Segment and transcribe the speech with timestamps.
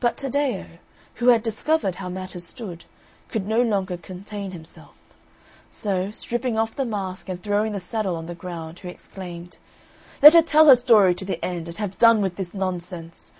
[0.00, 0.66] But Taddeo,
[1.20, 2.86] who had discovered how matters stood,
[3.28, 4.96] could no longer contain himself;
[5.70, 9.58] so, stripping off the mask and throwing the saddle on the ground, he exclaimed,
[10.20, 13.32] "Let her tell her story to the end, and have done with this nonsense.